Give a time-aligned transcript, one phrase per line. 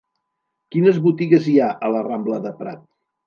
[0.75, 2.83] Quines botigues hi ha a la rambla de Prat?